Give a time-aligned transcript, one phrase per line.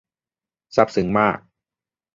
[0.75, 1.37] ซาบซึ้งมาก